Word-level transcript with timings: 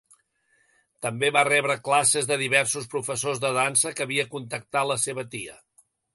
També 1.05 1.29
va 1.35 1.43
rebre 1.49 1.75
classes 1.89 2.29
de 2.31 2.39
diversos 2.45 2.89
professors 2.95 3.43
de 3.45 3.53
dansa 3.59 3.93
que 4.01 4.09
havia 4.09 4.27
contractat 4.35 4.93
la 4.95 4.99
seva 5.07 5.29
tia. 5.37 5.57